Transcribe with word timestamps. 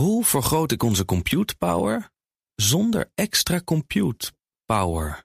Hoe 0.00 0.24
vergroot 0.24 0.72
ik 0.72 0.82
onze 0.82 1.04
compute 1.04 1.56
power 1.56 2.10
zonder 2.54 3.10
extra 3.14 3.60
compute 3.64 4.32
power? 4.64 5.24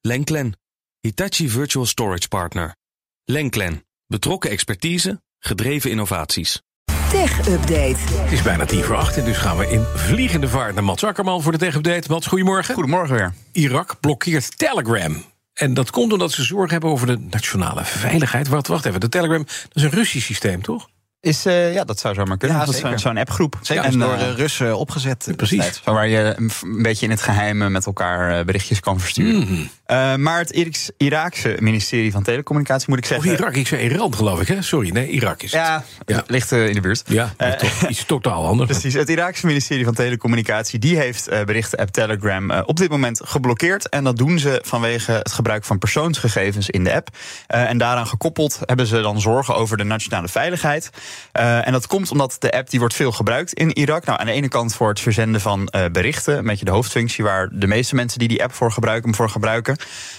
Lenklen, 0.00 0.58
Hitachi 1.00 1.48
Virtual 1.48 1.86
Storage 1.86 2.28
Partner. 2.28 2.76
Lenklen, 3.24 3.86
betrokken 4.06 4.50
expertise, 4.50 5.22
gedreven 5.38 5.90
innovaties. 5.90 6.62
Tech 7.10 7.48
Update. 7.48 7.96
Het 7.98 8.32
is 8.32 8.42
bijna 8.42 8.64
tien 8.64 8.84
voor 8.84 8.96
acht 8.96 9.16
en 9.16 9.24
dus 9.24 9.36
gaan 9.36 9.56
we 9.56 9.70
in 9.70 9.84
vliegende 9.94 10.48
vaart 10.48 10.74
naar 10.74 10.84
Mats 10.84 11.04
Akkerman 11.04 11.42
voor 11.42 11.52
de 11.52 11.58
Tech 11.58 11.74
Update. 11.74 12.10
Mats, 12.10 12.26
goedemorgen. 12.26 12.74
Goedemorgen 12.74 13.16
weer. 13.16 13.34
Irak 13.52 14.00
blokkeert 14.00 14.58
Telegram. 14.58 15.24
En 15.52 15.74
dat 15.74 15.90
komt 15.90 16.12
omdat 16.12 16.32
ze 16.32 16.42
zorgen 16.42 16.70
hebben 16.70 16.90
over 16.90 17.06
de 17.06 17.18
nationale 17.18 17.84
veiligheid. 17.84 18.48
Wacht, 18.48 18.66
wacht 18.66 18.84
even, 18.84 19.00
de 19.00 19.08
Telegram 19.08 19.44
dat 19.44 19.70
is 19.72 19.82
een 19.82 19.90
Russisch 19.90 20.26
systeem, 20.26 20.62
toch? 20.62 20.88
Is, 21.20 21.46
uh, 21.46 21.74
ja, 21.74 21.84
dat 21.84 21.98
zou 21.98 22.14
zomaar 22.14 22.36
kunnen. 22.36 22.58
Ja, 22.58 22.64
dat 22.64 22.74
is 22.94 23.02
zo'n 23.02 23.16
appgroep. 23.16 23.58
Zeker 23.62 23.84
en, 23.84 23.98
door 23.98 24.14
uh, 24.14 24.32
Russen 24.36 24.78
opgezet. 24.78 25.32
Precies. 25.36 25.56
destijds. 25.56 25.80
Waar 25.84 26.08
je 26.08 26.34
een, 26.36 26.50
een 26.62 26.82
beetje 26.82 27.04
in 27.04 27.10
het 27.10 27.22
geheim 27.22 27.72
met 27.72 27.86
elkaar 27.86 28.44
berichtjes 28.44 28.80
kan 28.80 29.00
versturen. 29.00 29.68
Mm. 29.86 30.22
maar 30.22 30.38
het 30.38 30.50
Iraaks, 30.50 30.90
Iraakse 30.96 31.56
ministerie 31.60 32.12
van 32.12 32.22
Telecommunicatie, 32.22 32.86
moet 32.88 32.98
ik 32.98 33.04
zeggen. 33.04 33.32
Of 33.32 33.38
Irak, 33.38 33.54
ik 33.54 33.66
zei 33.66 33.82
Iran 33.82 34.14
geloof 34.14 34.40
ik, 34.40 34.48
hè? 34.48 34.62
Sorry, 34.62 34.90
nee, 34.90 35.08
Irak 35.08 35.42
is 35.42 35.52
het. 35.52 35.82
Ja, 36.06 36.24
ligt 36.26 36.52
in 36.52 36.74
de 36.74 36.80
buurt. 36.80 37.02
Ja, 37.06 37.34
toch, 37.58 37.88
iets 37.88 38.04
totaal 38.04 38.46
anders. 38.50 38.70
Precies, 38.70 38.94
het 38.94 39.08
Iraakse 39.08 39.46
ministerie 39.46 39.84
van 39.84 39.94
Telecommunicatie 39.94 40.78
die 40.78 40.96
heeft 40.96 41.30
uh, 41.30 41.44
berichten-app 41.44 41.90
Telegram 41.90 42.50
uh, 42.50 42.62
op 42.64 42.76
dit 42.76 42.90
moment 42.90 43.20
geblokkeerd. 43.24 43.88
En 43.88 44.04
dat 44.04 44.16
doen 44.16 44.38
ze 44.38 44.60
vanwege 44.64 45.12
het 45.12 45.32
gebruik 45.32 45.64
van 45.64 45.78
persoonsgegevens 45.78 46.70
in 46.70 46.84
de 46.84 46.94
app. 46.94 47.08
Uh, 47.14 47.70
en 47.70 47.78
daaraan 47.78 48.06
gekoppeld 48.06 48.60
hebben 48.64 48.86
ze 48.86 49.00
dan 49.00 49.20
zorgen 49.20 49.56
over 49.56 49.76
de 49.76 49.84
nationale 49.84 50.28
veiligheid. 50.28 50.90
En 51.32 51.72
dat 51.72 51.86
komt 51.86 52.10
omdat 52.10 52.36
de 52.38 52.52
app 52.52 52.70
die 52.70 52.78
wordt 52.78 52.94
veel 52.94 53.12
gebruikt 53.12 53.52
in 53.52 53.76
Irak. 53.76 54.04
Nou, 54.04 54.20
aan 54.20 54.26
de 54.26 54.32
ene 54.32 54.48
kant 54.48 54.74
voor 54.74 54.88
het 54.88 55.00
verzenden 55.00 55.40
van 55.40 55.72
berichten, 55.92 56.38
een 56.38 56.44
beetje 56.44 56.64
de 56.64 56.70
hoofdfunctie 56.70 57.24
waar 57.24 57.48
de 57.52 57.66
meeste 57.66 57.94
mensen 57.94 58.18
die 58.18 58.28
die 58.28 58.42
app 58.42 58.54
voor 58.54 58.72
gebruiken, 58.72 59.04
hem 59.08 59.14
voor 59.14 59.30
gebruiken. 59.30 59.76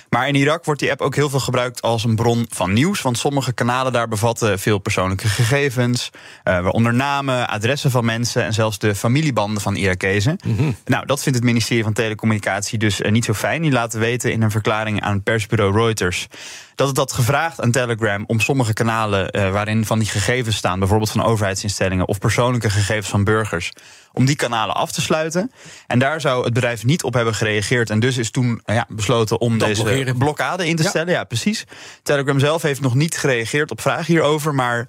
Maar 0.09 0.27
in 0.27 0.36
Irak 0.36 0.66
wordt 0.66 0.80
die 0.80 0.91
app 0.91 1.02
ook 1.02 1.16
heel 1.16 1.30
veel 1.30 1.39
gebruikt 1.39 1.81
als 1.81 2.03
een 2.03 2.16
bron 2.16 2.45
van 2.49 2.73
nieuws. 2.73 3.02
Want 3.02 3.17
sommige 3.17 3.53
kanalen 3.53 3.94
daar 3.94 4.08
bevatten 4.08 4.59
veel 4.59 4.77
persoonlijke 4.77 5.27
gegevens. 5.27 6.09
Uh, 6.13 6.19
waaronder 6.44 6.94
namen, 6.94 7.49
adressen 7.49 7.91
van 7.91 8.05
mensen 8.05 8.43
en 8.43 8.53
zelfs 8.53 8.80
de 8.80 8.95
familiebanden 8.95 9.61
van 9.61 9.75
Irakezen. 9.75 10.39
Mm 10.45 10.58
-hmm. 10.58 10.75
Nou, 10.86 11.05
dat 11.05 11.23
vindt 11.23 11.38
het 11.38 11.47
ministerie 11.47 11.83
van 11.83 11.93
Telecommunicatie 11.93 12.80
dus 12.80 13.02
niet 13.09 13.25
zo 13.25 13.33
fijn. 13.33 13.61
Die 13.61 13.71
laten 13.71 13.99
weten 13.99 14.31
in 14.31 14.41
een 14.41 14.52
verklaring 14.52 15.02
aan 15.02 15.23
persbureau 15.23 15.73
Reuters 15.73 16.27
dat 16.75 16.88
het 16.88 16.97
had 16.97 17.14
gevraagd 17.14 17.61
aan 17.61 17.71
Telegram 17.71 18.23
om 18.27 18.39
sommige 18.39 18.73
kanalen 18.73 19.52
waarin 19.52 19.86
van 19.86 19.99
die 19.99 20.08
gegevens 20.08 20.55
staan, 20.55 20.77
bijvoorbeeld 20.80 21.11
van 21.11 21.23
overheidsinstellingen 21.23 22.08
of 22.08 22.20
persoonlijke 22.20 22.70
gegevens 22.70 23.09
van 23.09 23.23
burgers, 23.23 23.73
om 24.17 24.25
die 24.25 24.35
kanalen 24.35 24.75
af 24.75 24.91
te 24.91 25.01
sluiten. 25.01 25.51
En 25.87 25.99
daar 25.99 26.21
zou 26.21 26.43
het 26.43 26.53
bedrijf 26.53 26.85
niet 26.85 27.03
op 27.03 27.13
hebben 27.13 27.35
gereageerd. 27.35 27.89
En 27.89 27.99
dus 27.99 28.17
is 28.17 28.31
toen 28.31 28.61
ja, 28.65 28.85
besloten 28.89 29.39
om 29.39 29.57
Dat 29.57 29.67
deze 29.67 29.83
blokkeren. 29.83 30.17
blokkade 30.17 30.67
in 30.67 30.75
te 30.75 30.83
stellen. 30.83 31.13
Ja, 31.13 31.23
precies. 31.23 31.65
Telegram 32.03 32.39
zelf 32.39 32.61
heeft 32.61 32.81
nog 32.81 32.95
niet 32.95 33.17
gereageerd 33.17 33.71
op 33.71 33.81
vragen 33.81 34.05
hierover. 34.05 34.55
Maar 34.55 34.79
uh, 34.79 34.85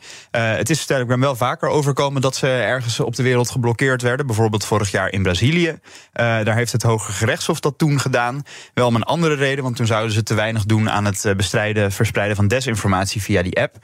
het 0.53 0.71
is 0.71 0.85
Telegram 0.85 1.21
wel 1.21 1.37
vaker 1.37 1.69
overkomen 1.69 2.23
dat 2.23 2.37
ze 2.37 2.47
ergens 2.47 3.01
op 3.01 3.17
de 3.17 3.23
wereld 3.23 3.51
geblokkeerd 3.51 4.03
werden. 4.03 4.27
Bijvoorbeeld 4.27 4.65
vorig 4.65 4.91
jaar 4.91 5.13
in 5.13 5.23
Brazilië. 5.23 5.69
Uh, 5.69 5.79
daar 6.15 6.55
heeft 6.55 6.73
het 6.73 6.83
Hoge 6.83 7.13
Gerechtshof 7.13 7.61
dat 7.61 7.79
toen 7.79 8.01
gedaan. 8.01 8.43
Wel 8.75 8.87
om 8.87 8.95
een 8.95 9.03
andere 9.03 9.35
reden, 9.35 9.65
want 9.65 9.77
toen 9.77 9.87
zouden 9.87 10.13
ze 10.13 10.23
te 10.23 10.35
weinig 10.35 10.65
doen 10.65 10.91
aan 10.91 11.05
het 11.05 11.25
uh, 11.25 11.35
bestrijden, 11.35 11.93
verspreiden 11.93 12.37
van 12.37 12.49
desinformatie 12.49 13.23
via 13.23 13.43
die 13.43 13.61
app. 13.61 13.77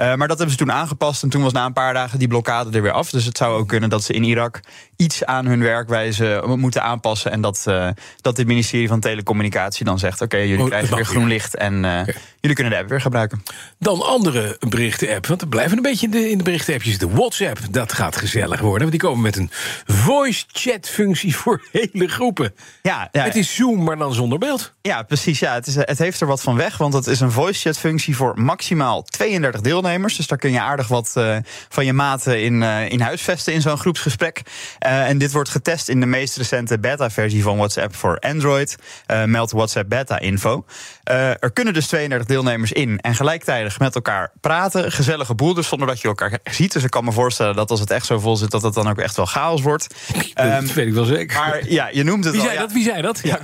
Uh, 0.00 0.14
maar 0.14 0.28
dat 0.28 0.38
hebben 0.38 0.50
ze 0.50 0.64
toen 0.64 0.72
aangepast. 0.72 1.22
En 1.22 1.28
toen 1.28 1.42
was 1.42 1.52
na 1.52 1.64
een 1.64 1.72
paar 1.72 1.94
dagen 1.94 2.18
die 2.18 2.28
blokkade 2.28 2.76
er 2.76 2.82
weer 2.82 2.92
af. 2.92 3.10
Dus 3.10 3.24
het 3.24 3.36
zou 3.36 3.58
ook 3.58 3.68
kunnen 3.68 3.90
dat 3.90 4.04
ze 4.04 4.12
in 4.12 4.24
Irak 4.24 4.60
iets 4.96 5.24
aan 5.24 5.46
hun 5.46 5.62
werkwijze 5.62 6.42
moeten 6.46 6.82
aanpassen. 6.82 7.30
En 7.32 7.40
dat, 7.40 7.64
uh, 7.68 7.88
dat 8.20 8.36
het 8.36 8.46
ministerie 8.46 8.88
van 8.88 9.00
Telecommunicatie 9.00 9.84
dan 9.84 9.98
zegt: 9.98 10.20
Oké, 10.20 10.34
okay, 10.34 10.48
jullie 10.48 10.62
Oh, 10.64 10.68
krijgen 10.68 10.94
weer 10.96 11.04
groen 11.06 11.28
licht. 11.28 11.56
En 11.56 11.84
uh, 11.84 12.00
Oké. 12.00 12.12
jullie 12.40 12.56
kunnen 12.56 12.72
de 12.72 12.78
app 12.78 12.88
weer 12.88 13.00
gebruiken. 13.00 13.42
Dan 13.78 14.02
andere 14.02 14.56
berichten-app. 14.68 15.26
Want 15.26 15.40
we 15.40 15.46
blijven 15.48 15.76
een 15.76 15.82
beetje 15.82 16.06
in 16.06 16.12
de, 16.12 16.30
in 16.30 16.38
de 16.38 16.44
berichten-appjes. 16.44 16.98
De 16.98 17.08
WhatsApp, 17.10 17.58
dat 17.70 17.92
gaat 17.92 18.16
gezellig 18.16 18.60
worden. 18.60 18.78
Want 18.78 18.90
die 18.90 19.00
komen 19.00 19.20
met 19.22 19.36
een 19.36 19.50
voice-chat-functie 19.86 21.36
voor 21.36 21.62
hele 21.72 22.08
groepen. 22.08 22.54
Ja, 22.82 23.08
ja, 23.12 23.24
Het 23.24 23.36
is 23.36 23.54
Zoom, 23.54 23.84
maar 23.84 23.96
dan 23.98 24.14
zonder 24.14 24.38
beeld. 24.38 24.72
ja 24.82 25.02
precies. 25.02 25.38
Ja, 25.38 25.54
het, 25.54 25.66
is, 25.66 25.74
het 25.74 25.98
heeft 25.98 26.20
er 26.20 26.26
wat 26.26 26.42
van 26.42 26.56
weg. 26.56 26.76
Want 26.76 26.94
het 26.94 27.06
is 27.06 27.20
een 27.20 27.30
voice-chat-functie 27.32 28.16
voor 28.16 28.32
maximaal 28.40 29.02
32 29.02 29.60
deelnemers. 29.60 30.16
Dus 30.16 30.26
daar 30.26 30.38
kun 30.38 30.52
je 30.52 30.60
aardig 30.60 30.88
wat 30.88 31.14
uh, 31.18 31.36
van 31.68 31.84
je 31.84 31.92
maten 31.92 32.42
in, 32.42 32.62
in 32.62 33.00
huisvesten 33.00 33.52
in 33.52 33.60
zo'n 33.60 33.78
groepsgesprek. 33.78 34.42
Uh, 34.86 35.08
en 35.08 35.18
dit 35.18 35.32
wordt 35.32 35.48
getest 35.48 35.88
in 35.88 36.00
de 36.00 36.06
meest 36.06 36.36
recente 36.36 36.78
beta-versie 36.78 37.42
van 37.42 37.56
WhatsApp 37.56 37.96
voor 37.96 38.18
Android. 38.18 38.76
Uh, 39.10 39.24
meldt 39.24 39.52
WhatsApp 39.52 39.88
Beta 39.88 40.18
Info. 40.18 40.64
Uh, 41.10 41.28
er 41.28 41.50
kunnen 41.52 41.74
dus 41.74 41.86
32 41.86 42.28
deelnemers 42.28 42.72
in 42.72 43.00
en 43.00 43.14
gelijktijdig 43.14 43.78
met 43.78 43.94
elkaar 43.94 44.32
praten. 44.40 44.92
Gezellige 44.92 45.34
boel, 45.34 45.54
dus 45.54 45.68
zonder 45.68 45.86
dat 45.86 46.00
je 46.00 46.08
elkaar 46.08 46.38
ziet. 46.44 46.72
Dus 46.72 46.84
ik 46.84 46.90
kan 46.90 47.04
me 47.04 47.12
voorstellen 47.12 47.54
dat 47.54 47.70
als 47.70 47.80
het 47.80 47.90
echt 47.90 48.06
zo 48.06 48.18
vol 48.18 48.36
zit, 48.36 48.50
dat 48.50 48.62
het 48.62 48.74
dan 48.74 48.88
ook 48.88 48.98
echt 48.98 49.16
wel 49.16 49.26
chaos 49.26 49.62
wordt. 49.62 49.94
Um, 50.40 50.66
dat 50.66 50.72
weet 50.72 50.86
ik 50.86 50.94
wel 50.94 51.04
zeker. 51.04 51.38
Maar 51.38 51.68
ja, 51.68 51.88
je 51.92 52.04
noemt 52.04 52.24
het 52.24 52.32
Wie 52.32 52.42
al, 52.42 52.48
zei 52.48 52.58
ja. 52.58 52.64
dat? 52.66 52.72
Wie 52.72 52.84
zei 52.84 53.02
dat? 53.02 53.20
Ja, 53.22 53.38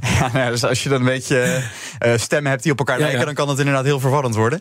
ja, 0.00 0.30
nou, 0.32 0.50
dus 0.50 0.64
als 0.64 0.82
je 0.82 0.88
dan 0.88 1.00
een 1.00 1.06
beetje 1.06 1.62
stemmen 2.16 2.50
hebt 2.50 2.62
die 2.62 2.72
op 2.72 2.78
elkaar 2.78 2.98
lijken, 2.98 3.18
ja. 3.18 3.24
dan 3.24 3.34
kan 3.34 3.48
het 3.48 3.58
inderdaad 3.58 3.84
heel 3.84 4.00
verwarrend 4.00 4.34
worden. 4.34 4.60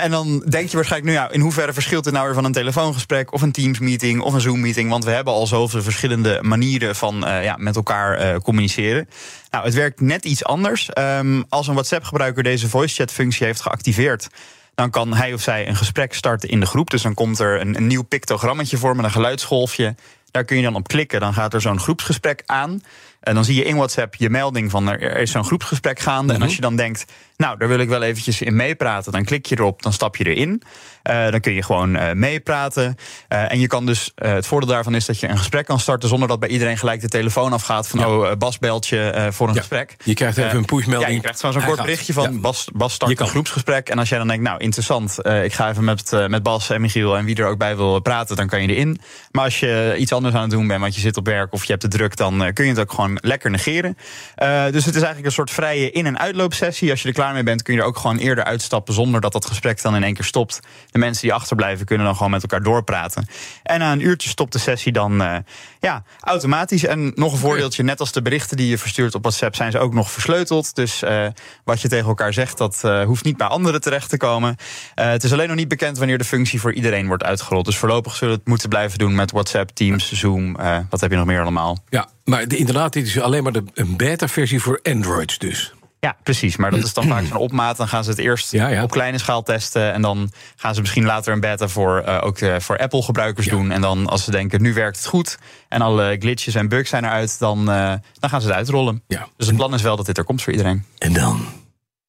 En 0.00 0.10
dan 0.10 0.44
denk 0.48 0.68
je 0.68 0.76
waarschijnlijk, 0.76 1.12
nu 1.12 1.18
ja, 1.18 1.30
in 1.30 1.40
hoeverre 1.40 1.72
verschilt 1.72 2.04
het 2.04 2.14
nou 2.14 2.26
weer 2.26 2.34
van 2.34 2.44
een 2.44 2.52
telefoongesprek 2.52 3.32
of 3.32 3.42
een 3.42 3.52
Teams-meeting 3.52 4.20
of 4.20 4.32
een 4.32 4.40
Zoom-meeting? 4.40 4.90
Want 4.90 5.04
we 5.04 5.10
hebben 5.10 5.25
al 5.32 5.46
zoveel 5.46 5.82
verschillende 5.82 6.38
manieren 6.42 6.96
van 6.96 7.28
uh, 7.28 7.44
ja, 7.44 7.56
met 7.58 7.76
elkaar 7.76 8.20
uh, 8.20 8.36
communiceren. 8.36 9.08
Nou, 9.50 9.64
het 9.64 9.74
werkt 9.74 10.00
net 10.00 10.24
iets 10.24 10.44
anders. 10.44 10.88
Um, 10.98 11.44
als 11.48 11.66
een 11.66 11.74
WhatsApp-gebruiker 11.74 12.42
deze 12.42 12.68
voice-chat-functie 12.68 13.46
heeft 13.46 13.60
geactiveerd 13.60 14.28
dan 14.76 14.90
kan 14.90 15.14
hij 15.14 15.32
of 15.32 15.40
zij 15.40 15.68
een 15.68 15.76
gesprek 15.76 16.14
starten 16.14 16.48
in 16.48 16.60
de 16.60 16.66
groep. 16.66 16.90
Dus 16.90 17.02
dan 17.02 17.14
komt 17.14 17.38
er 17.38 17.60
een, 17.60 17.76
een 17.76 17.86
nieuw 17.86 18.02
pictogrammetje 18.02 18.76
voor 18.76 18.96
met 18.96 19.04
een 19.04 19.10
geluidsgolfje. 19.10 19.94
Daar 20.30 20.44
kun 20.44 20.56
je 20.56 20.62
dan 20.62 20.74
op 20.74 20.88
klikken. 20.88 21.20
Dan 21.20 21.34
gaat 21.34 21.54
er 21.54 21.60
zo'n 21.60 21.80
groepsgesprek 21.80 22.42
aan. 22.46 22.82
En 23.26 23.34
dan 23.34 23.44
zie 23.44 23.54
je 23.54 23.64
in 23.64 23.76
WhatsApp 23.76 24.14
je 24.14 24.30
melding 24.30 24.70
van 24.70 24.88
er 24.88 25.16
is 25.16 25.30
zo'n 25.30 25.44
groepsgesprek 25.44 26.00
gaande. 26.00 26.22
Mm 26.22 26.28
-hmm. 26.28 26.36
En 26.36 26.42
als 26.42 26.54
je 26.54 26.60
dan 26.60 26.76
denkt, 26.76 27.04
nou, 27.36 27.58
daar 27.58 27.68
wil 27.68 27.78
ik 27.78 27.88
wel 27.88 28.02
eventjes 28.02 28.42
in 28.42 28.56
meepraten, 28.56 29.12
dan 29.12 29.24
klik 29.24 29.46
je 29.46 29.58
erop, 29.58 29.82
dan 29.82 29.92
stap 29.92 30.16
je 30.16 30.24
erin. 30.34 30.62
Uh, 31.10 31.30
dan 31.30 31.40
kun 31.40 31.52
je 31.52 31.62
gewoon 31.62 31.96
uh, 31.96 32.12
meepraten. 32.12 32.96
Uh, 33.28 33.52
en 33.52 33.60
je 33.60 33.66
kan 33.66 33.86
dus, 33.86 34.12
het 34.14 34.46
voordeel 34.46 34.68
daarvan 34.68 34.94
is 34.94 35.06
dat 35.06 35.20
je 35.20 35.28
een 35.28 35.38
gesprek 35.38 35.66
kan 35.66 35.80
starten 35.80 36.08
zonder 36.08 36.28
dat 36.28 36.40
bij 36.40 36.48
iedereen 36.48 36.78
gelijk 36.78 37.00
de 37.00 37.08
telefoon 37.08 37.52
afgaat 37.52 37.88
van, 37.88 37.98
ja. 37.98 38.16
oh, 38.16 38.36
Bas 38.38 38.58
belt 38.58 38.86
je 38.86 39.28
voor 39.30 39.48
een 39.48 39.54
ja. 39.54 39.60
gesprek. 39.60 39.96
Je 40.04 40.14
krijgt 40.14 40.38
even 40.38 40.56
een 40.56 40.64
pushmelding. 40.64 41.08
Ja, 41.08 41.14
je 41.14 41.20
krijgt 41.20 41.38
zo'n 41.38 41.64
kort 41.64 41.82
berichtje 41.82 42.12
van 42.12 42.32
ja. 42.32 42.38
Bas, 42.38 42.68
Bas 42.74 42.92
start 42.92 43.20
een 43.20 43.26
groepsgesprek. 43.26 43.88
En 43.88 43.98
als 43.98 44.08
jij 44.08 44.18
dan 44.18 44.28
denkt, 44.28 44.42
nou, 44.42 44.58
interessant, 44.60 45.18
ik 45.26 45.52
ga 45.52 45.70
even 45.70 45.84
met, 45.84 46.26
met 46.28 46.42
Bas 46.42 46.70
en 46.70 46.80
Michiel 46.80 47.16
en 47.16 47.24
wie 47.24 47.36
er 47.36 47.46
ook 47.46 47.58
bij 47.58 47.76
wil 47.76 48.00
praten, 48.00 48.36
dan 48.36 48.46
kan 48.46 48.62
je 48.62 48.68
erin. 48.68 49.00
Maar 49.30 49.44
als 49.44 49.60
je 49.60 49.94
iets 49.98 50.12
anders 50.12 50.34
aan 50.34 50.42
het 50.42 50.50
doen 50.50 50.66
bent, 50.66 50.80
want 50.80 50.94
je 50.94 51.00
zit 51.00 51.16
op 51.16 51.26
werk 51.26 51.52
of 51.52 51.64
je 51.64 51.70
hebt 51.70 51.82
het 51.82 51.92
druk, 51.92 52.16
dan 52.16 52.50
kun 52.52 52.64
je 52.64 52.70
het 52.70 52.80
ook 52.80 52.92
gewoon 52.92 53.15
lekker 53.22 53.50
negeren. 53.50 53.96
Uh, 54.42 54.64
dus 54.64 54.84
het 54.84 54.94
is 54.94 55.02
eigenlijk 55.02 55.26
een 55.26 55.32
soort 55.32 55.50
vrije 55.50 55.90
in- 55.90 56.06
en 56.06 56.18
uitloopsessie. 56.18 56.90
Als 56.90 57.02
je 57.02 57.08
er 57.08 57.14
klaar 57.14 57.32
mee 57.32 57.42
bent, 57.42 57.62
kun 57.62 57.74
je 57.74 57.80
er 57.80 57.86
ook 57.86 57.96
gewoon 57.96 58.16
eerder 58.16 58.44
uitstappen 58.44 58.94
zonder 58.94 59.20
dat 59.20 59.32
dat 59.32 59.46
gesprek 59.46 59.82
dan 59.82 59.96
in 59.96 60.02
één 60.02 60.14
keer 60.14 60.24
stopt. 60.24 60.60
De 60.90 60.98
mensen 60.98 61.22
die 61.22 61.32
achterblijven 61.32 61.86
kunnen 61.86 62.06
dan 62.06 62.16
gewoon 62.16 62.30
met 62.30 62.42
elkaar 62.42 62.62
doorpraten. 62.62 63.26
En 63.62 63.78
na 63.78 63.92
een 63.92 64.00
uurtje 64.00 64.28
stopt 64.28 64.52
de 64.52 64.58
sessie 64.58 64.92
dan 64.92 65.22
uh, 65.22 65.36
ja, 65.80 66.02
automatisch. 66.20 66.84
En 66.84 67.12
nog 67.14 67.32
een 67.32 67.38
voordeeltje, 67.38 67.82
net 67.82 68.00
als 68.00 68.12
de 68.12 68.22
berichten 68.22 68.56
die 68.56 68.68
je 68.68 68.78
verstuurt 68.78 69.14
op 69.14 69.22
WhatsApp, 69.22 69.54
zijn 69.54 69.70
ze 69.70 69.78
ook 69.78 69.94
nog 69.94 70.10
versleuteld. 70.10 70.74
Dus 70.74 71.02
uh, 71.02 71.26
wat 71.64 71.80
je 71.80 71.88
tegen 71.88 72.08
elkaar 72.08 72.32
zegt, 72.32 72.58
dat 72.58 72.82
hoeft 73.04 73.24
niet 73.24 73.36
bij 73.36 73.46
anderen 73.46 73.80
terecht 73.80 74.08
te 74.10 74.16
komen. 74.16 74.56
het 74.94 75.24
is 75.24 75.32
alleen 75.32 75.48
nog 75.48 75.56
niet 75.56 75.68
bekend 75.68 75.98
wanneer 75.98 76.18
de 76.18 76.24
functie 76.24 76.60
voor 76.60 76.72
iedereen 76.72 77.06
wordt 77.06 77.24
uitgerold. 77.24 77.64
Dus 77.64 77.76
voorlopig 77.76 78.14
zullen 78.16 78.34
we 78.34 78.40
het 78.40 78.48
moeten 78.48 78.68
blijven 78.68 78.98
doen 78.98 79.14
met 79.14 79.30
WhatsApp, 79.30 79.70
Teams, 79.70 80.12
Zoom. 80.12 80.56
wat 80.90 81.00
heb 81.00 81.10
je 81.10 81.16
nog 81.16 81.26
meer 81.26 81.40
allemaal? 81.40 81.78
Ja, 81.88 82.08
maar 82.26 82.48
de, 82.48 82.56
inderdaad, 82.56 82.92
dit 82.92 83.06
is 83.06 83.20
alleen 83.20 83.42
maar 83.42 83.52
de, 83.52 83.64
een 83.74 83.96
beta-versie 83.96 84.60
voor 84.62 84.80
Androids 84.82 85.38
dus. 85.38 85.74
Ja, 86.00 86.16
precies. 86.22 86.56
Maar 86.56 86.70
dat 86.70 86.84
is 86.84 86.92
dan 86.92 87.06
vaak 87.06 87.24
zo'n 87.30 87.36
opmaat. 87.36 87.76
Dan 87.76 87.88
gaan 87.88 88.04
ze 88.04 88.10
het 88.10 88.18
eerst 88.18 88.52
Ja, 88.52 88.68
ja. 88.68 88.82
op 88.82 88.90
kleine 88.90 89.18
schaal 89.18 89.42
testen. 89.42 89.92
En 89.92 90.02
dan 90.02 90.30
gaan 90.56 90.74
ze 90.74 90.80
misschien 90.80 91.04
later 91.04 91.32
een 91.32 91.40
beta 91.40 91.68
voor, 91.68 92.02
uh, 92.06 92.18
ook 92.22 92.40
uh, 92.40 92.56
voor 92.58 92.78
Apple-gebruikers 92.78 93.46
Ja. 93.46 93.52
doen. 93.52 93.70
En 93.70 93.80
dan 93.80 94.06
als 94.06 94.24
ze 94.24 94.30
denken, 94.30 94.62
nu 94.62 94.74
werkt 94.74 94.96
het 94.96 95.06
goed. 95.06 95.38
En 95.68 95.80
alle 95.80 96.16
glitches 96.18 96.54
en 96.54 96.68
bugs 96.68 96.90
zijn 96.90 97.04
eruit. 97.04 97.38
Dan, 97.38 97.58
uh, 97.58 97.92
dan 98.18 98.30
gaan 98.30 98.40
ze 98.40 98.46
het 98.46 98.56
uitrollen. 98.56 99.02
Ja. 99.06 99.28
Dus 99.36 99.46
het 99.46 99.56
plan 99.56 99.74
is 99.74 99.82
wel 99.82 99.96
dat 99.96 100.06
dit 100.06 100.18
er 100.18 100.24
komt 100.24 100.42
voor 100.42 100.52
iedereen. 100.52 100.84
En 100.98 101.12
dan 101.12 101.46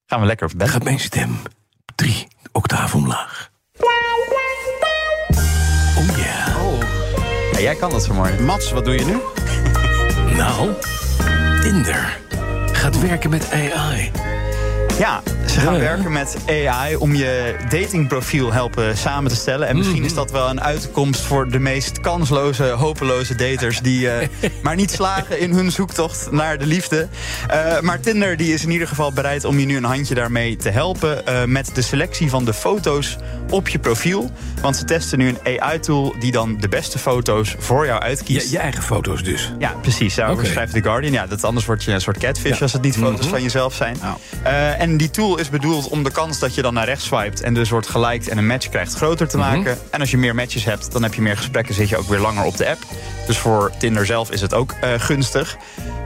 Gaan 0.05 0.19
we 0.19 0.25
lekker 0.25 0.49
bed. 0.57 0.69
gaat 0.69 0.83
mijn 0.83 0.99
stem 0.99 1.37
drie 1.95 2.27
octaven 2.51 2.99
omlaag. 2.99 3.49
Oh 5.97 6.17
ja. 6.17 6.55
Ja, 7.51 7.59
jij 7.59 7.75
kan 7.75 7.89
dat 7.89 8.03
zo 8.03 8.13
mooi. 8.13 8.39
Mats, 8.39 8.71
wat 8.71 8.85
doe 8.85 8.93
je 8.93 9.05
nu? 9.05 9.17
Nou, 10.37 10.69
Tinder 11.61 12.19
gaat 12.71 12.99
werken 12.99 13.29
met 13.29 13.51
AI. 13.51 14.11
Ja, 14.99 15.21
ze 15.45 15.59
gaan 15.59 15.73
Ja, 15.73 15.79
ja. 15.79 15.85
werken 15.85 16.11
met 16.11 16.37
AI 16.49 16.95
om 16.95 17.15
je 17.15 17.55
datingprofiel 17.69 18.53
helpen 18.53 18.97
samen 18.97 19.31
te 19.31 19.35
stellen. 19.37 19.67
En 19.67 19.77
misschien 19.77 20.03
is 20.03 20.13
dat 20.13 20.31
wel 20.31 20.49
een 20.49 20.61
uitkomst 20.61 21.21
voor 21.21 21.49
de 21.49 21.59
meest 21.59 21.99
kansloze, 22.01 22.63
hopeloze 22.63 23.35
daters 23.35 23.79
die 23.79 24.09
eh, 24.09 24.27
maar 24.63 24.75
niet 24.75 24.91
slagen 24.91 25.39
in 25.39 25.51
hun 25.53 25.71
zoektocht 25.71 26.31
naar 26.31 26.57
de 26.57 26.65
liefde. 26.65 27.07
Eh, 27.47 27.79
maar 27.79 27.99
Tinder 27.99 28.37
die 28.37 28.53
is 28.53 28.63
in 28.63 28.71
ieder 28.71 28.87
geval 28.87 29.11
bereid 29.13 29.45
om 29.45 29.59
je 29.59 29.65
nu 29.65 29.77
een 29.77 29.83
handje 29.83 30.15
daarmee 30.15 30.55
te 30.55 30.69
helpen 30.69 31.25
eh, 31.25 31.43
met 31.43 31.69
de 31.73 31.81
selectie 31.81 32.29
van 32.29 32.45
de 32.45 32.53
foto's 32.53 33.17
op 33.49 33.67
je 33.67 33.79
profiel. 33.79 34.31
Want 34.61 34.77
ze 34.77 34.83
testen 34.85 35.17
nu 35.17 35.27
een 35.43 35.59
AI-tool 35.61 36.15
die 36.19 36.31
dan 36.31 36.57
de 36.59 36.67
beste 36.67 36.99
foto's 36.99 37.55
voor 37.59 37.85
jou 37.85 38.01
uitkiest. 38.01 38.45
Je, 38.45 38.51
je 38.51 38.59
eigen 38.59 38.83
foto's 38.83 39.23
dus. 39.23 39.53
Ja, 39.59 39.73
precies. 39.81 40.15
Daarover 40.15 40.43
Oké. 40.43 40.51
schrijft 40.51 40.73
The 40.73 40.81
Guardian. 40.81 41.11
Ja, 41.13 41.27
dat, 41.27 41.43
anders 41.43 41.65
word 41.65 41.83
je 41.83 41.91
een 41.91 42.01
soort 42.01 42.17
catfish 42.17 42.61
als 42.61 42.73
het 42.73 42.81
niet 42.81 42.97
foto's 42.97 43.27
van 43.27 43.41
jezelf 43.41 43.73
zijn. 43.73 43.97
En 44.77 44.86
die 44.97 45.09
tool 45.09 45.37
is 45.37 45.49
bedoeld 45.49 45.87
om 45.87 46.03
de 46.03 46.11
kans 46.11 46.39
dat 46.39 46.55
je 46.55 46.61
dan 46.61 46.73
naar 46.73 46.85
rechts 46.85 47.05
swipet... 47.05 47.41
en 47.41 47.53
dus 47.53 47.69
wordt 47.69 47.87
geliked 47.87 48.27
en 48.27 48.37
een 48.37 48.47
match 48.47 48.69
krijgt 48.69 48.93
groter 48.93 49.27
te 49.27 49.37
maken. 49.37 49.77
En 49.91 49.99
als 49.99 50.11
je 50.11 50.17
meer 50.17 50.35
matches 50.35 50.63
hebt, 50.63 50.91
dan 50.91 51.03
heb 51.03 51.13
je 51.13 51.21
meer 51.21 51.37
gesprekken... 51.37 51.73
zit 51.75 51.89
je 51.89 51.97
ook 51.97 52.07
weer 52.07 52.19
langer 52.19 52.43
op 52.43 52.57
de 52.57 52.69
app. 52.69 52.79
Dus 53.27 53.37
voor 53.37 53.71
Tinder 53.77 54.05
zelf 54.05 54.31
is 54.31 54.41
het 54.41 54.53
ook 54.53 54.71
eh, 54.81 54.89
gunstig. 54.97 55.57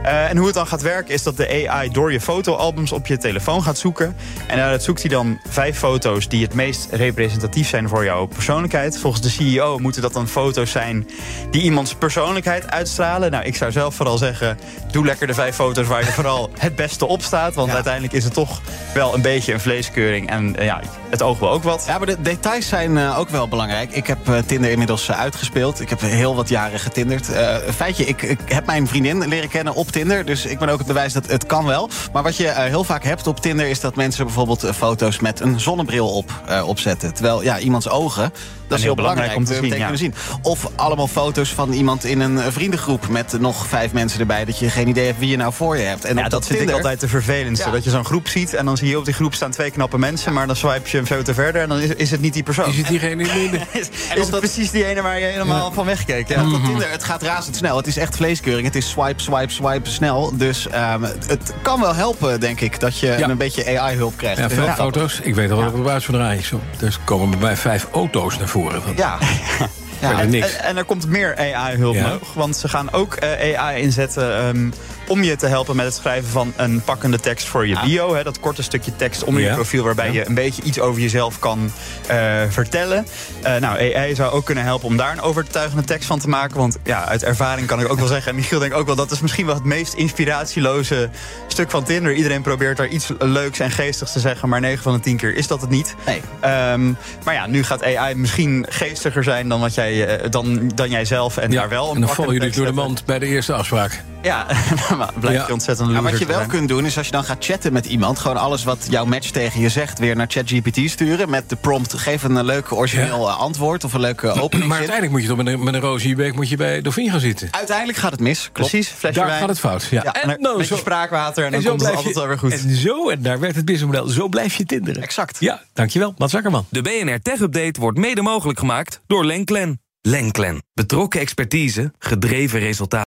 Eh, 0.02 0.30
en 0.30 0.36
hoe 0.36 0.46
het 0.46 0.54
dan 0.54 0.66
gaat 0.66 0.82
werken 0.82 1.14
is 1.14 1.22
dat 1.22 1.36
de 1.36 1.68
AI 1.68 1.90
door 1.90 2.12
je 2.12 2.20
fotoalbums 2.20 2.92
op 2.92 3.06
je 3.06 3.18
telefoon 3.18 3.62
gaat 3.62 3.78
zoeken. 3.78 4.16
En 4.46 4.56
daaruit 4.56 4.82
zoekt 4.82 5.00
hij 5.00 5.10
dan 5.10 5.38
vijf 5.48 5.78
foto's 5.78 6.28
die 6.28 6.42
het 6.42 6.54
meest 6.54 6.88
representatief 6.90 7.68
zijn 7.68 7.88
voor 7.88 8.04
jouw 8.04 8.26
persoonlijkheid. 8.26 8.98
Volgens 8.98 9.22
de 9.22 9.28
CEO 9.28 9.78
moeten 9.78 10.02
dat 10.02 10.12
dan 10.12 10.28
foto's 10.28 10.70
zijn 10.70 11.08
die 11.50 11.62
iemands 11.62 11.94
persoonlijkheid 11.94 12.70
uitstralen. 12.70 13.30
Nou, 13.30 13.44
ik 13.44 13.56
zou 13.56 13.72
zelf 13.72 13.94
vooral 13.94 14.18
zeggen, 14.18 14.58
doe 14.90 15.04
lekker 15.04 15.26
de 15.26 15.34
vijf 15.34 15.54
foto's 15.54 15.86
waar 15.86 16.04
je 16.04 16.12
vooral 16.12 16.50
het 16.58 16.76
beste 16.76 17.06
op 17.06 17.22
staat. 17.22 17.54
Want 17.54 17.68
Ja. 17.68 17.74
uiteindelijk 17.74 18.12
is 18.12 18.24
het 18.24 18.34
toch 18.34 18.60
wel 18.94 19.14
een 19.14 19.22
beetje 19.22 19.52
een 19.52 19.60
vleeskeuring. 19.60 20.30
En 20.30 20.56
eh, 20.56 20.64
ja, 20.64 20.80
het 21.10 21.22
oog 21.22 21.38
wil 21.38 21.50
ook 21.50 21.62
wat. 21.62 21.84
Ja, 21.86 21.98
maar 21.98 22.06
de 22.06 22.22
details 22.22 22.68
zijn 22.68 22.98
eh, 22.98 23.18
ook 23.18 23.28
wel 23.28 23.48
belangrijk. 23.48 23.92
Ik 23.92 24.06
heb 24.06 24.28
eh, 24.28 24.38
Tinder 24.46 24.70
inmiddels 24.70 25.12
uitgespeeld. 25.12 25.80
Ik 25.80 25.88
heb 25.88 26.00
heel 26.00 26.34
wat 26.34 26.48
jaren 26.48 26.78
getinderd. 26.78 27.30
Feitje, 27.74 28.04
ik, 28.04 28.22
ik 28.22 28.38
heb 28.44 28.66
mijn 28.66 28.88
vriendin 28.88 29.28
leren 29.28 29.48
kennen 29.48 29.74
op 29.74 29.90
Tinder. 29.90 30.24
Dus 30.24 30.46
ik 30.46 30.58
ben 30.58 30.68
ook 30.68 30.78
het 30.78 30.86
bewijs 30.86 31.12
dat 31.12 31.26
het 31.26 31.46
kan 31.46 31.64
wel. 31.64 31.88
Maar 32.12 32.22
wat 32.22 32.36
je 32.36 32.48
heel 32.48 32.84
vaak 32.84 33.04
hebt 33.04 33.26
op 33.26 33.40
Tinder... 33.40 33.66
is 33.66 33.80
dat 33.80 33.96
mensen 33.96 34.24
bijvoorbeeld 34.24 34.66
foto's 34.74 35.20
met 35.20 35.40
een 35.40 35.60
zonnebril 35.60 36.08
op, 36.08 36.32
opzetten. 36.66 37.14
Terwijl, 37.14 37.42
ja, 37.42 37.58
iemands 37.58 37.88
ogen... 37.88 38.32
Dat 38.72 38.78
is 38.78 38.84
heel 38.84 38.94
belangrijk 38.94 39.32
belangrijk 39.34 39.36
om 39.36 39.44
te 39.44 39.52
zien, 39.52 39.62
meteen 39.62 39.78
kunnen 39.78 39.98
zien. 39.98 40.14
Of 40.52 40.70
allemaal 40.76 41.08
foto's 41.08 41.54
van 41.54 41.72
iemand 41.72 42.04
in 42.04 42.20
een 42.20 42.38
eh, 42.38 42.46
vriendengroep... 42.50 43.08
met 43.08 43.36
nog 43.40 43.66
vijf 43.66 43.92
mensen 43.92 44.20
erbij... 44.20 44.44
dat 44.44 44.58
je 44.58 44.70
geen 44.70 44.88
idee 44.88 45.06
hebt 45.06 45.18
wie 45.18 45.28
je 45.28 45.36
nou 45.36 45.52
voor 45.52 45.76
je 45.76 45.82
hebt. 45.82 46.04
En 46.04 46.16
Ja, 46.16 46.28
dat 46.28 46.46
vind 46.46 46.60
ik 46.60 46.70
altijd 46.70 47.00
de 47.00 47.08
vervelendste. 47.08 47.66
Ja. 47.66 47.72
Dat 47.72 47.84
je 47.84 47.90
zo'n 47.90 48.04
groep 48.04 48.28
ziet 48.28 48.54
en 48.54 48.64
dan 48.64 48.76
zie 48.76 48.88
je 48.88 48.98
op 48.98 49.04
die 49.04 49.14
groep 49.14 49.34
staan 49.34 49.50
twee 49.50 49.70
knappe 49.70 49.98
mensen... 49.98 50.32
maar 50.32 50.46
dan 50.46 50.56
swipe 50.56 50.88
je 50.90 50.98
een 50.98 51.06
foto 51.06 51.32
verder 51.32 51.62
en 51.62 51.68
dan 51.68 51.78
is, 51.80 51.88
is 51.88 52.10
het 52.10 52.20
niet 52.20 52.32
die 52.32 52.42
persoon. 52.42 52.68
Is 52.68 52.76
het 52.76 52.86
diegene 52.88 53.22
in 53.22 53.50
de... 53.50 53.56
is, 53.80 53.88
het 54.08 54.30
dat- 54.30 54.40
precies 54.40 54.70
die 54.70 54.84
ene 54.84 55.02
waar 55.02 55.18
je 55.18 55.24
helemaal 55.26 55.72
van 55.72 55.84
wegkeek. 55.86 56.28
Ja. 56.28 56.40
Ja, 56.40 56.54
op 56.54 56.64
Tinder, 56.64 56.90
het 56.90 57.04
gaat 57.04 57.22
razendsnel. 57.22 57.76
Het 57.76 57.86
is 57.86 57.96
echt 57.96 58.16
vleeskeuring. 58.16 58.66
Het 58.66 58.76
is 58.76 58.88
swipe, 58.88 59.22
swipe, 59.22 59.52
swipe 59.52 59.90
snel. 59.90 60.36
Dus 60.36 60.68
ehm, 60.68 61.02
het, 61.02 61.52
kan 61.62 61.80
wel 61.80 61.94
helpen, 61.94 62.40
denk 62.40 62.60
ik, 62.60 62.80
dat 62.80 62.98
je 62.98 63.06
Ja. 63.18 63.28
een 63.28 63.36
beetje 63.36 63.78
AI-hulp 63.80 64.16
krijgt. 64.16 64.38
Ja, 64.38 64.48
veel 64.50 64.64
Ja. 64.64 64.74
foto's. 64.74 65.20
Ik 65.22 65.34
weet 65.34 65.50
al 65.50 65.56
wat 65.56 65.66
ik 65.72 65.78
op 65.78 65.88
uit 65.88 66.04
van 66.04 66.14
draaien. 66.14 66.42
Dus 66.78 66.98
komen 67.04 67.30
bij 67.30 67.38
mij 67.38 67.56
vijf 67.56 67.86
auto's 67.92 68.38
naar 68.38 68.48
voren. 68.48 68.61
Van, 68.70 68.92
Ja. 68.96 69.18
ja. 70.00 70.20
En, 70.20 70.34
en 70.64 70.76
er 70.76 70.84
komt 70.84 71.06
meer 71.08 71.36
AI-hulp 71.54 71.94
Ja. 71.94 72.08
nodig. 72.08 72.32
Want 72.34 72.56
ze 72.56 72.68
gaan 72.68 72.92
ook 72.92 73.14
eh, 73.14 73.58
AI 73.60 73.82
inzetten 73.82 74.36
ehm, 74.38 74.70
om 75.12 75.22
je 75.22 75.36
te 75.36 75.46
helpen 75.46 75.76
met 75.76 75.84
het 75.84 75.94
schrijven 75.94 76.30
van 76.30 76.52
een 76.56 76.82
pakkende 76.82 77.20
tekst 77.20 77.46
voor 77.46 77.66
je 77.66 77.80
bio. 77.84 78.14
Hè, 78.14 78.22
dat 78.22 78.40
korte 78.40 78.62
stukje 78.62 78.96
tekst 78.96 79.24
onder 79.24 79.42
je 79.42 79.52
profiel 79.52 79.84
waarbij 79.84 80.12
je 80.12 80.26
een 80.26 80.34
beetje 80.34 80.62
iets 80.62 80.80
over 80.80 81.00
jezelf 81.00 81.38
kan 81.38 81.72
eh, 82.06 82.40
vertellen. 82.48 83.06
Eh, 83.42 83.56
nou, 83.56 83.94
AI 83.94 84.14
zou 84.14 84.32
ook 84.32 84.44
kunnen 84.44 84.64
helpen 84.64 84.88
om 84.88 84.96
daar 84.96 85.12
een 85.12 85.20
overtuigende 85.20 85.84
tekst 85.84 86.06
van 86.06 86.18
te 86.18 86.28
maken. 86.28 86.56
Want 86.56 86.78
ja, 86.84 87.04
uit 87.04 87.22
ervaring 87.22 87.66
kan 87.66 87.80
ik 87.80 87.90
ook 87.90 87.98
wel 87.98 88.06
zeggen, 88.06 88.30
en 88.30 88.36
Michiel 88.36 88.58
denkt 88.58 88.74
ook 88.74 88.86
wel, 88.86 88.96
dat 88.96 89.10
is 89.10 89.20
misschien 89.20 89.46
wel 89.46 89.54
het 89.54 89.64
meest 89.64 89.94
inspiratieloze 89.94 91.10
stuk 91.46 91.70
van 91.70 91.84
Tinder. 91.84 92.14
Iedereen 92.14 92.42
probeert 92.42 92.76
daar 92.76 92.88
iets 92.88 93.10
leuks 93.18 93.58
en 93.58 93.70
geestigs 93.70 94.12
te 94.12 94.20
zeggen, 94.20 94.48
maar 94.48 94.60
9 94.60 94.82
van 94.82 94.92
de 94.92 95.00
10 95.00 95.16
keer 95.16 95.34
is 95.34 95.46
dat 95.46 95.60
het 95.60 95.70
niet. 95.70 95.94
Nee. 96.06 96.20
Ehm, 96.40 96.92
maar 97.24 97.34
ja, 97.34 97.46
nu 97.46 97.64
gaat 97.64 97.84
AI 97.84 98.14
misschien 98.14 98.66
geestiger 98.68 99.24
zijn 99.24 99.48
dan, 99.48 99.60
wat 99.60 99.74
jij, 99.74 100.06
eh, 100.06 100.30
dan, 100.30 100.72
dan 100.74 100.90
jij 100.90 101.04
zelf. 101.04 101.36
En 101.36 101.50
Ja, 101.50 101.60
daar 101.60 101.68
wel 101.68 101.88
een 101.88 101.94
en 101.94 102.00
dan 102.00 102.14
vallen 102.14 102.32
jullie 102.32 102.50
door 102.50 102.66
de 102.66 102.72
mand 102.72 103.04
bij 103.04 103.18
de 103.18 103.26
eerste 103.26 103.52
afspraak. 103.52 104.02
Ja, 104.22 104.46
maar 104.98 105.10
blijf 105.20 105.36
Ja. 105.36 105.46
je 105.46 105.52
ontzettend 105.52 105.88
Maar 105.88 105.96
loser 105.96 106.10
wat 106.10 106.20
je 106.20 106.26
wel 106.26 106.36
zijn. 106.36 106.48
kunt 106.48 106.68
doen, 106.68 106.84
is 106.86 106.96
als 106.96 107.06
je 107.06 107.12
dan 107.12 107.24
gaat 107.24 107.44
chatten 107.44 107.72
met 107.72 107.86
iemand... 107.86 108.18
gewoon 108.18 108.36
alles 108.36 108.64
wat 108.64 108.86
jouw 108.90 109.04
match 109.04 109.30
tegen 109.30 109.60
je 109.60 109.68
zegt 109.68 109.98
weer 109.98 110.16
naar 110.16 110.26
ChatGPT 110.28 110.90
sturen... 110.90 111.30
met 111.30 111.48
de 111.48 111.56
prompt, 111.56 111.94
geef 111.94 112.22
een 112.22 112.36
eh, 112.36 112.44
leuk 112.44 112.72
origineel 112.72 113.28
eh, 113.28 113.38
antwoord... 113.38 113.84
of 113.84 113.92
een 113.92 114.00
leuke 114.00 114.30
opening. 114.32 114.68
Maar 114.68 114.78
uiteindelijk 114.78 115.12
moet 115.12 115.22
je 115.22 115.28
toch 115.28 115.36
met 115.44 115.46
een, 115.46 115.62
met 115.64 115.74
een 115.74 115.80
roos 115.80 116.02
in 116.02 116.08
je 116.08 116.14
beek 116.14 116.34
moet 116.34 116.48
je 116.48 116.56
bij 116.56 116.80
Dauphine 116.82 117.10
gaan 117.10 117.20
zitten. 117.20 117.48
Uiteindelijk 117.50 117.98
gaat 117.98 118.10
het 118.10 118.20
mis, 118.20 118.50
klopt. 118.52 118.70
Precies, 118.70 118.94
Daar 119.00 119.26
wijn. 119.26 119.38
gaat 119.40 119.48
het 119.48 119.58
fout. 119.58 119.84
Ja. 119.90 120.02
Ja, 120.04 120.12
en, 120.14 120.30
en, 120.30 120.40
nou, 120.40 120.56
met 120.58 120.68
je 120.68 120.74
zo, 120.74 120.80
spraakwater 120.80 121.44
en 121.44 121.50
dan 121.52 121.62
en 121.62 121.68
komt 121.68 121.80
het 121.80 121.94
altijd 121.96 122.14
wel 122.14 122.26
weer 122.26 122.38
goed. 122.38 122.52
En 122.52 122.74
zo, 122.76 123.08
en 123.08 123.22
daar 123.22 123.40
werd 123.40 123.54
het 123.56 123.64
businessmodel. 123.64 124.08
Zo 124.08 124.28
blijf 124.28 124.54
je 124.54 124.64
tinderen. 124.64 125.02
Exact. 125.02 125.36
Ja, 125.40 125.62
dankjewel. 125.72 126.14
Mats 126.18 126.34
Akkerman. 126.34 126.66
De 126.68 126.82
BNR 126.82 127.20
Tech 127.22 127.40
Update 127.40 127.80
wordt 127.80 127.98
mede 127.98 128.22
mogelijk 128.22 128.58
gemaakt 128.58 129.00
door 129.06 129.24
Lenklen. 129.24 129.80
Lenklen. 130.00 130.62
Betrokken 130.74 131.20
expertise, 131.20 131.92
gedreven 131.98 132.58
resultaat. 132.60 133.10